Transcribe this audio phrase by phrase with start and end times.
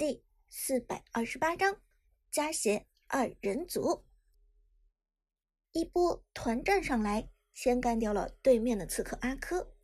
[0.00, 1.78] 第四百二十八章
[2.30, 4.06] 加血二人组。
[5.72, 9.74] 一波团战上来，先干掉了对面的刺客阿珂，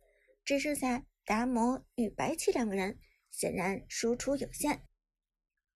[0.43, 2.97] 只剩下达摩与白起两个人，
[3.29, 4.87] 显然输出有限。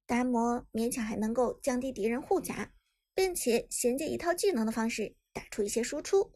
[0.08, 2.74] 达摩勉强还能够降低敌人护甲，
[3.14, 6.34] 并且衔接一套技能的方式打出一些输出，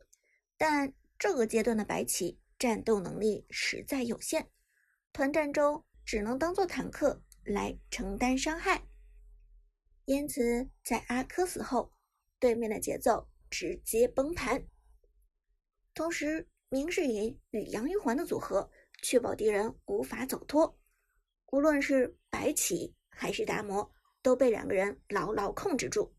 [0.60, 4.52] 但这个阶段的白起战斗能力实在有限，
[5.12, 8.86] 团战中只能当做坦克来承担伤害。
[10.04, 11.94] 因此，在阿珂死后，
[12.40, 13.30] 对面的节奏。
[13.48, 14.68] 直接崩盘。
[15.94, 18.70] 同时，明世隐与杨玉环的组合
[19.02, 20.78] 确保敌人无法走脱。
[21.52, 23.90] 无论是白起还是达摩，
[24.22, 26.14] 都被两个人牢牢控制住。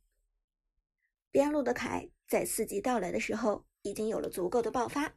[1.31, 5.15] 边路的凯在四级到来的时候已经有了足够的爆发，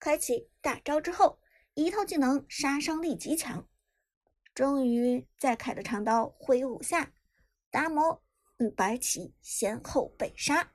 [0.00, 1.38] 开启大招之后，
[1.74, 3.68] 一套技能杀伤力极强。
[4.54, 7.12] 终于在凯的长刀挥舞下，
[7.70, 8.22] 达摩
[8.58, 10.72] 与白起先后被杀。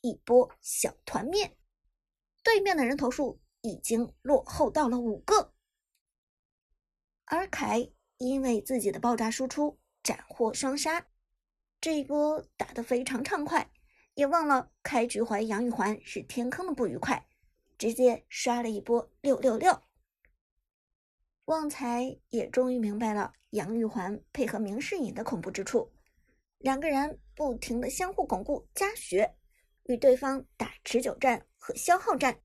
[0.00, 1.58] 一波小团灭，
[2.42, 5.52] 对面的人头数已经落后到了五个，
[7.26, 11.08] 而凯因为自己的爆炸输出斩获双杀，
[11.78, 13.70] 这一波打得非常畅快，
[14.14, 17.28] 也忘了开局怀疑杨玉环是天坑的不愉快，
[17.76, 19.82] 直接刷了一波六六六。
[21.46, 25.92] 旺财也终于明白了杨玉环配合明世隐的恐怖之处，
[26.58, 29.36] 两个人不停的相互巩固加血。
[29.84, 32.40] 与对方打持久战和消耗战，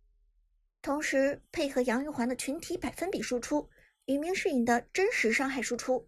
[0.81, 3.69] 同时配合杨玉环的群体百分比输出
[4.05, 6.07] 与明世隐的真实伤害输出，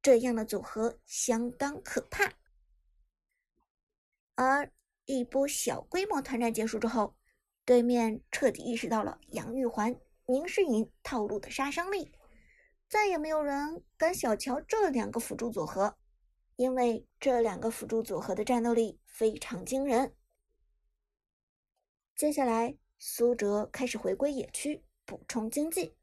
[0.00, 2.32] 这样的组合相当可怕。
[4.36, 4.72] 而
[5.04, 7.14] 一波小规模团战结束之后，
[7.66, 12.10] 对面彻底意识到了杨玉环、明世隐套路的杀伤力，
[12.90, 15.96] 再也没有人敢小瞧这两个辅助组合，
[16.56, 20.12] 因为这两个辅助组合的战斗力非常惊人。
[22.16, 25.94] 接下来，苏哲开始回归野区补充经济，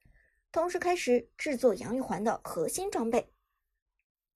[0.49, 3.33] 同时开始制作杨玉环的核心装备。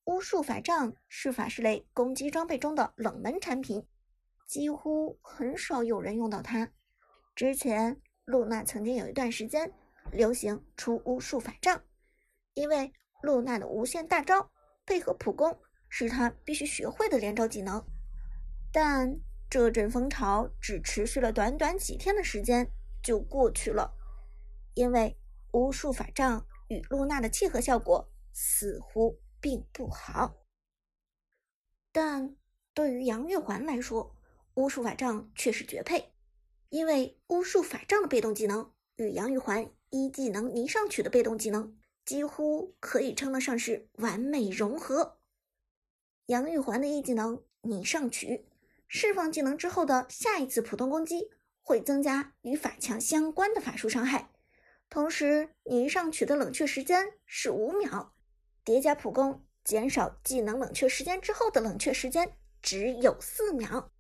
[0.04, 3.88] 巫术法杖是法师类攻击装备中的冷门产品，
[4.46, 6.70] 几乎很少有人用到它。
[7.34, 9.72] 之前露娜曾经有一段时间
[10.12, 11.82] 流行出巫术法杖，
[12.54, 12.92] 因为
[13.22, 14.52] 露娜的无限大招
[14.86, 17.86] 配合普攻是她必须学会的连招技能，
[18.72, 19.20] 但。
[19.54, 22.72] 这阵风潮只持续了短短几天的时间
[23.04, 23.94] 就过去了，
[24.76, 25.20] 因为
[25.52, 30.38] 巫术法杖与露娜的契合效果似乎并不好。
[31.92, 32.38] 但
[32.74, 34.16] 对于杨玉环来说，
[34.54, 36.14] 巫术法杖却是绝配，
[36.70, 41.78] 因为巫术法杖的被动技能与杨玉环一技能泥上曲的被动技能
[42.12, 45.18] 几乎可以称得上是完美融合。
[46.26, 48.46] 杨玉环的一技能泥上曲。
[48.90, 51.30] 释放技能之后的下一次普通攻击
[51.62, 54.30] 会增加与法强相关的法术伤害，
[54.90, 58.14] 同时你上曲的冷却时间是五秒，
[58.66, 63.94] 叠加普攻减少技能冷却时间之后的冷却时间只有四秒。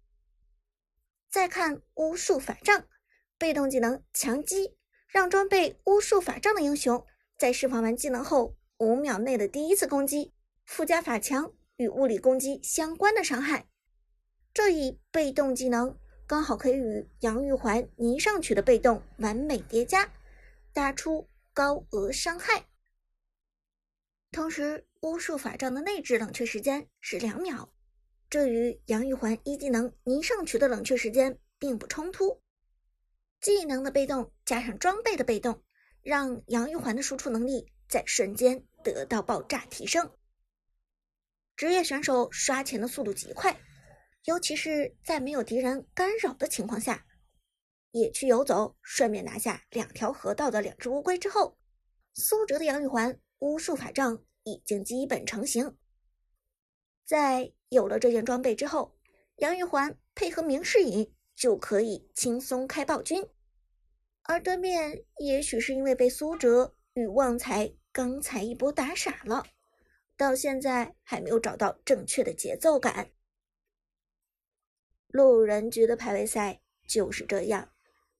[1.29, 2.89] 再看巫术法杖，
[3.38, 4.75] 被动技能强击，
[5.07, 7.07] 让装备巫术法杖的英雄
[7.41, 10.31] 在释放完技能后五秒内的第一次攻击
[10.63, 13.68] 附加法强与物理攻击相关的伤害。
[14.53, 15.97] 这一被动技能
[16.28, 20.07] 刚好可以与杨玉环泥上曲的被动完美叠加，
[20.72, 22.68] 打出高额伤害。
[24.31, 27.73] 同时，巫术法杖的内置冷却时间是两秒，
[28.29, 32.40] 这与杨玉环一技能泥上曲的冷却时间并不冲突。
[33.40, 35.63] 技能的被动加上装备的被动，
[36.01, 40.12] 让杨玉环的输出能力在瞬间得到爆炸提升。
[41.56, 43.59] 职业选手刷钱的速度极快。
[44.25, 47.07] 尤其是在没有敌人干扰的情况下，
[47.90, 51.57] 野区游走，顺便拿下两条河道的两只乌龟之后，
[52.13, 55.76] 苏哲的杨玉环巫术法杖已经基本成型。
[57.03, 58.96] 在有了这件装备之后，
[59.37, 63.28] 杨玉环配合明世隐就可以轻松开暴君。
[64.23, 69.46] 而对面也许是因为被苏哲与旺财刚才一波打傻了，
[70.16, 73.12] 到现在还没有找到正确的节奏感。
[75.08, 77.73] 路人局的排位赛就是这样，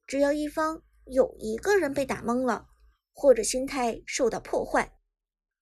[0.06, 2.68] 只要一方有一个人被打懵了，
[3.14, 4.98] 或者心态受到破坏，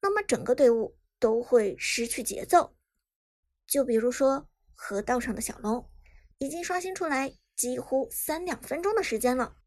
[0.01, 2.75] 那么整个队伍都会失去节奏。
[3.67, 5.87] 就比如说河道上的小龙，
[6.39, 9.57] 已经刷新出来几乎三两分钟的时间了，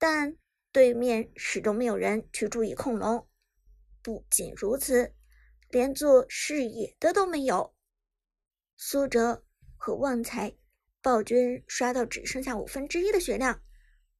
[0.00, 0.34] 但
[0.72, 3.28] 对面始终没有人去注意控龙。
[4.00, 5.14] 不仅如此，
[5.68, 7.74] 连做视野的都没有。
[8.78, 9.44] 苏哲
[9.76, 10.56] 和旺财
[11.02, 13.62] 暴君刷到只剩下五分之一的血量，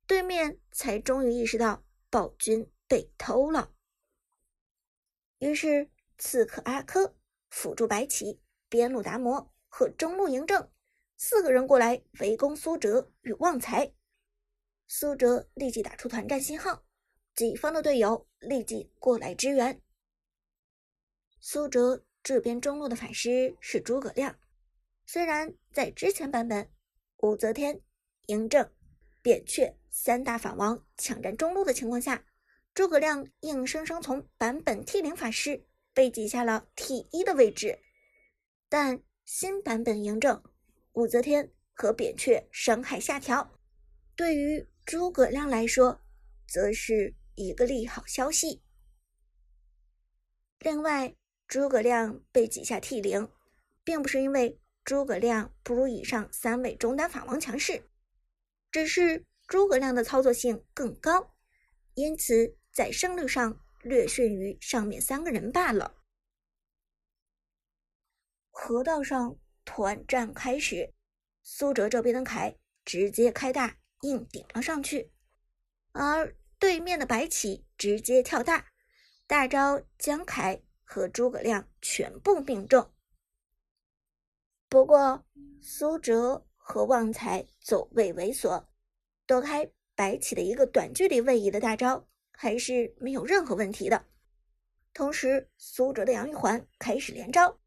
[0.07, 3.73] 对面才终于意识到暴君被偷了。
[5.39, 5.89] 于是，
[6.19, 7.17] 刺客阿珂、
[7.49, 8.39] 辅助白起、
[8.69, 10.71] 边路达摩和中路嬴政
[11.17, 13.95] 四个人过来围攻苏哲与旺财。
[15.01, 16.85] 苏哲立即打出团战信号，
[17.35, 19.81] 己方的队友立即过来支援。
[21.41, 24.39] 苏哲这边中路的法师是诸葛亮，
[25.07, 26.71] 虽然在之前版本
[27.23, 27.81] 武则天、
[28.27, 28.71] 嬴政、
[29.23, 32.27] 扁鹊三大法王抢占中路的情况下，
[32.75, 37.79] 诸葛亮硬生生从版本 T 零法师被挤下了 T 一的位置，
[38.69, 40.43] 但新版本嬴政、
[40.93, 43.59] 武则天和扁鹊伤害下调，
[44.15, 46.03] 对于诸葛亮来说，
[46.49, 48.61] 则是一个利好消息。
[50.59, 51.15] 另外，
[51.47, 53.31] 诸葛亮被挤下 T 零，
[53.85, 57.89] 并不是因为诸葛亮不如以上三位中单法王强势，
[58.73, 61.37] 只是诸葛亮的操作性更高，
[61.95, 66.03] 因此在胜率上略逊于上面三个人罢了。
[68.51, 70.93] 河道上团战开始，
[71.45, 73.77] 苏哲这边的凯直接开大。
[74.03, 75.11] 硬顶了上去，
[75.93, 78.67] 而对面的白起直接跳大，
[79.27, 82.91] 大招将凯和诸葛亮全部命中。
[84.69, 85.25] 不过
[85.61, 88.65] 苏哲和旺财走位猥琐，
[89.27, 94.07] 躲开白起的一个短距离位移的大招，还是没有任何问题的。
[94.95, 97.59] 同时，苏哲的杨玉环开始连招，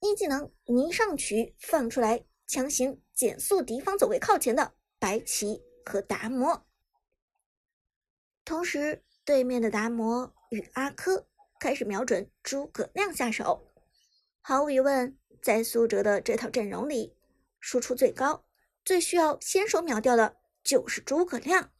[0.00, 5.62] 一技能泥上曲放出来，强行减速敌方走位靠前的白起。
[5.84, 6.66] 和达摩，
[8.44, 11.26] 同时对面的达摩与阿珂
[11.58, 13.72] 开始瞄准诸葛亮下手。
[14.40, 17.16] 毫无疑问，在苏哲的这套阵容里，
[17.60, 18.44] 输出最高、
[18.84, 21.72] 最需要先手秒掉的就是诸葛亮。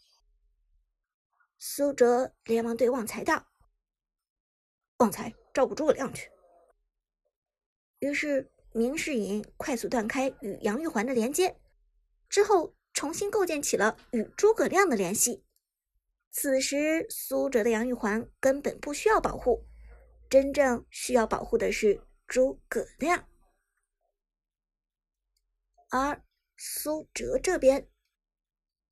[1.59, 3.47] 苏哲连忙对旺财道
[4.99, 6.31] ：“旺财，照顾诸葛亮去。”
[8.01, 11.61] 于是明世隐快速断开与杨玉环的连接，
[12.29, 12.77] 之后。
[13.01, 15.43] 重新构建起了与诸葛亮的联系。
[16.31, 19.67] 此时，苏哲的杨玉环根本不需要保护，
[20.29, 23.27] 真正需要保护的是诸葛亮。
[25.89, 26.23] 而
[26.59, 27.89] 苏哲这边，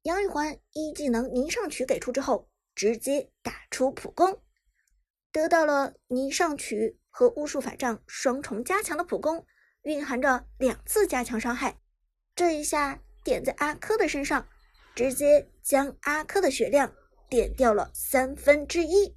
[0.04, 4.42] 杨玉环一技能泥上曲给出之后，直接打出普攻，
[5.30, 9.46] 得到了泥上曲和巫术法杖双重加强的普攻，
[9.82, 11.78] 蕴含着两次加强伤害。
[12.34, 13.02] 这一下。
[13.28, 14.48] 点在阿珂的身上，
[14.94, 16.94] 直接将阿珂的血量
[17.28, 19.14] 点掉了三分之一。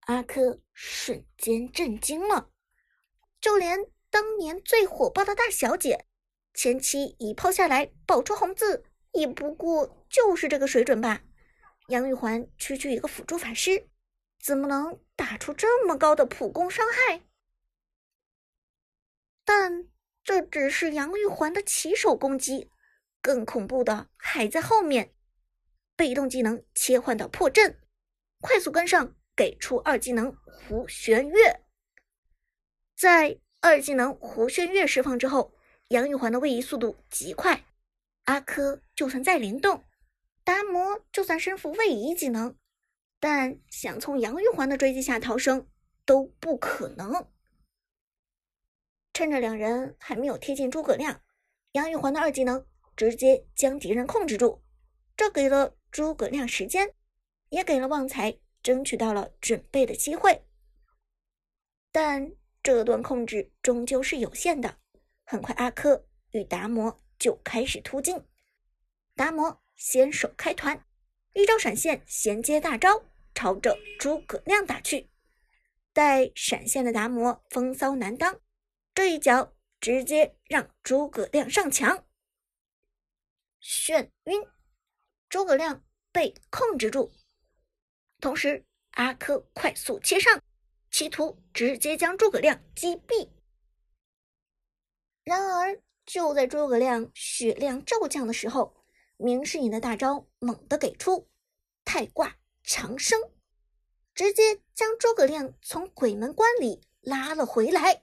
[0.00, 2.50] 阿珂瞬间震惊了，
[3.40, 3.78] 就连
[4.10, 6.06] 当年最火爆的大小姐，
[6.52, 11.22] 前期一炮下来爆出红字，也不过就是这个水准吧。
[11.86, 13.88] 杨玉环区区一个辅助法师，
[14.42, 17.22] 怎么能打出这么高的普攻伤害？
[19.44, 19.88] 但。
[20.28, 22.70] 这只是杨玉环的起手攻击，
[23.22, 25.14] 更恐怖的还在后面。
[25.96, 27.80] 被动技能切换到破阵，
[28.42, 31.62] 快速跟上，给出二技能胡旋月。
[32.94, 35.54] 在二技能胡旋月释放之后，
[35.88, 37.64] 杨玉环的位移速度极快。
[38.24, 39.86] 阿珂就算再灵动，
[40.44, 42.54] 达摩就算身负位移技能，
[43.18, 45.66] 但想从杨玉环的追击下逃生
[46.04, 47.26] 都不可能。
[49.18, 51.20] 趁着两人还没有贴近诸葛亮，
[51.72, 54.62] 杨玉环的二技能直接将敌人控制住，
[55.16, 56.94] 这给了诸葛亮时间，
[57.48, 60.44] 也给了旺财争取到了准备的机会。
[61.90, 62.30] 但
[62.62, 64.78] 这段控制终究是有限的，
[65.24, 68.24] 很快阿珂与达摩就开始突进。
[69.16, 70.80] 达摩先手开团，
[71.32, 73.02] 一招闪现衔接大招，
[73.34, 75.10] 朝着诸葛亮打去。
[75.92, 78.38] 待闪现的达摩风骚难当。
[78.98, 82.04] 这一脚直接让诸葛亮上墙，
[83.62, 84.44] 眩晕，
[85.28, 87.12] 诸葛亮被控制住。
[88.18, 90.42] 同时，阿珂快速切上，
[90.90, 93.30] 企图直接将诸葛亮击毙。
[95.22, 98.84] 然而，就在诸葛亮血量骤降的时候，
[99.16, 101.30] 明世隐的大招猛地给出
[101.84, 103.16] 太卦长生，
[104.12, 108.02] 直接将诸葛亮从鬼门关里拉了回来。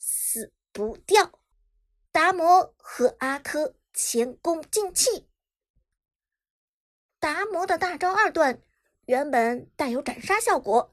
[0.00, 1.40] 死不掉！
[2.10, 5.28] 达摩和阿珂前功尽弃。
[7.20, 8.62] 达摩的大招二段
[9.06, 10.92] 原本带有斩杀效果，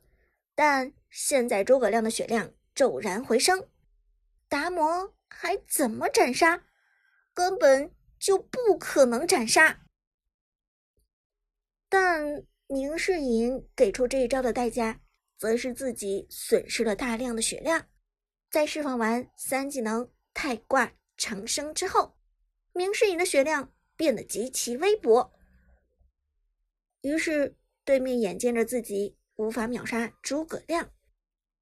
[0.54, 3.68] 但现在诸葛亮的血量骤然回升，
[4.50, 6.66] 达摩还怎么斩杀？
[7.34, 9.86] 根本就不可能斩杀。
[11.88, 15.00] 但明世隐给出这一招的代价，
[15.38, 17.88] 则是自己损失了大量的血量。
[18.50, 22.18] 在释放完三技能太卦长生之后，
[22.74, 25.34] 明世隐的血量变得极其微薄。
[27.02, 30.92] 于是，对面眼见着自己无法秒杀诸葛亮，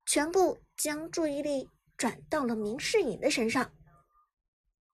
[0.06, 3.74] 全部将注意力转到了明世隐的身上。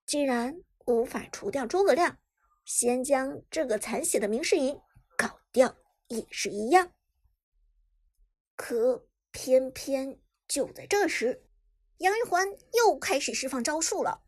[0.06, 2.18] 既然无法除掉诸葛亮，
[2.66, 4.80] 先将这个残血的明世隐
[5.18, 6.94] 搞掉也是一样。
[8.56, 11.48] 可偏偏就在这时。
[12.02, 14.24] 杨玉环又开始释放招数了，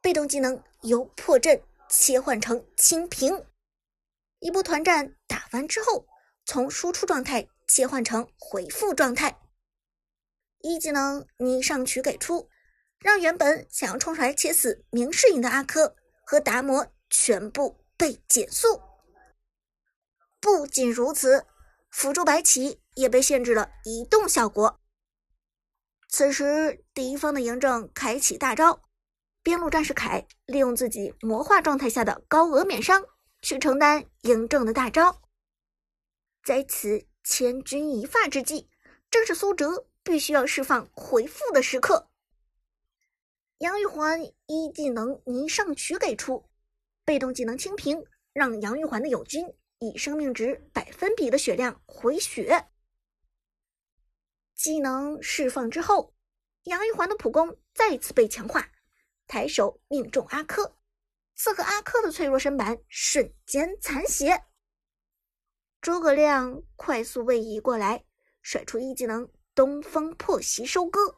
[0.00, 3.44] 被动技能由破阵切换成清平，
[4.38, 6.06] 一波团战打完之后，
[6.46, 9.38] 从输出状态切换成回复状态。
[10.62, 12.48] 一技能你上曲给出，
[12.98, 15.94] 让原本想要冲出来切死明世隐的阿珂
[16.24, 18.80] 和达摩全部被减速。
[20.40, 21.44] 不仅如此，
[21.90, 24.79] 辅助白起也被限制了移动效果。
[26.10, 28.82] 此时，敌方的嬴政开启大招，
[29.44, 33.06] 边路战士凯利用自己魔化状态下的高额免伤，
[33.42, 35.22] 去承担嬴政的大招。
[36.42, 38.68] 在此千钧一发之际，
[39.08, 42.10] 正是苏哲必须要释放回复的时刻。
[43.58, 46.44] 杨玉环一技能泥上曲给出，
[47.04, 49.46] 被动技能清屏，让杨玉环的友军
[49.78, 52.66] 以生命值百分比的血量回血。
[54.60, 56.14] 技能释放之后，
[56.64, 58.70] 杨玉环的普攻再次被强化，
[59.26, 60.76] 抬手命中阿珂，
[61.34, 64.44] 刺客阿珂的脆弱身板瞬间残血。
[65.80, 68.04] 诸葛亮快速位移过来，
[68.42, 71.16] 甩出一技能东风破袭收割，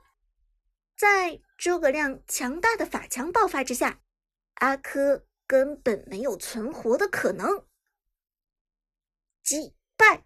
[0.96, 4.00] 在诸葛亮强大的法强爆发之下，
[4.54, 7.66] 阿珂根本没有存活的可能。
[9.42, 10.24] 击败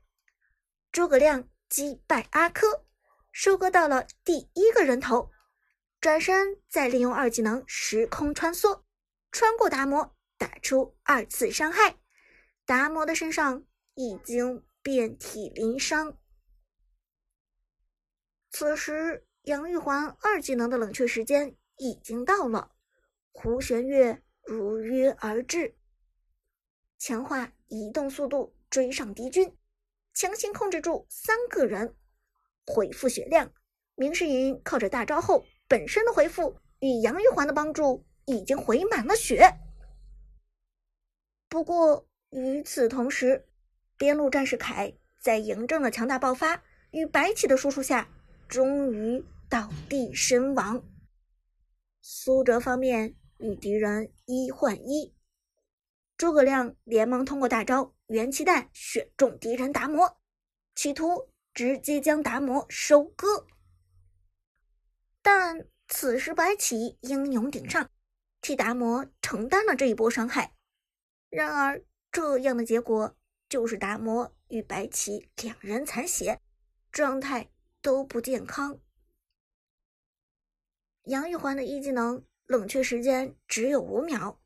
[0.92, 2.85] 诸葛亮，击败阿珂。
[3.38, 5.30] 收割到了第一个人头，
[6.00, 8.84] 转身再利用二技能时空穿梭，
[9.30, 11.98] 穿过达摩，打出二次伤害。
[12.64, 16.16] 达摩的身上已经遍体鳞伤。
[18.48, 22.72] 此时，杨玉环二技能的冷却时间已经到了，
[23.32, 25.76] 胡玄月如约而至，
[26.98, 29.54] 强化移动速度追上敌军，
[30.14, 31.94] 强行控制住三个人。
[32.66, 33.52] 回复血量，
[33.94, 39.58] 明世隐靠着大招后本身的回复与杨玉环的帮助，已经回满了血。
[41.48, 43.46] 不过与此同时，
[43.96, 48.08] 边路战士凯在嬴政的强大爆发与白起的输出下，
[48.48, 50.82] 终于倒地身亡。
[52.02, 55.14] 苏哲方面与敌人一换一，
[56.16, 60.18] 诸葛亮连忙通过大招元气弹选中敌人达摩，
[60.74, 61.30] 企图。
[61.56, 63.46] 直接将达摩收割，
[65.22, 67.90] 但此时白起英勇顶上，
[68.42, 70.52] 替达摩承担了这一波伤害。
[71.30, 71.82] 然而，
[72.12, 73.16] 这样的结果
[73.48, 76.38] 就是达摩与白起两人残血，
[76.92, 78.78] 状态都不健康。
[81.04, 84.38] 杨玉环的一技能冷却时间只有五秒，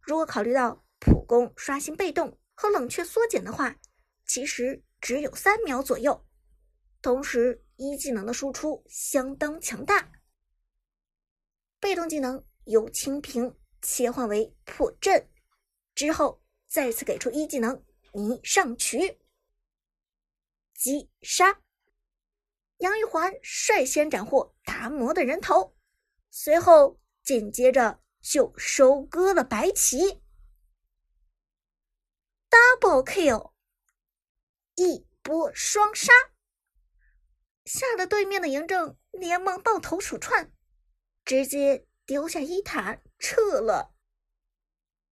[0.00, 3.76] 如果考虑到普攻刷新被动和冷却缩减的话，
[4.26, 6.24] 其实只有三秒左右。
[7.00, 10.10] 同时，一技能的输出相当强大，
[11.78, 15.30] 被动技能由清平切换为破阵，
[15.94, 19.20] 之后再次给出一技能泥上曲
[20.74, 21.62] 击杀。
[22.78, 25.76] 杨玉环率先斩获达摩的人头，
[26.30, 30.20] 随后紧接着就收割了白起
[32.50, 33.52] ，double kill，
[34.74, 36.12] 一波双杀。
[37.68, 40.50] 吓得对面的嬴政连忙抱头鼠窜，
[41.22, 43.94] 直接丢下一塔撤了。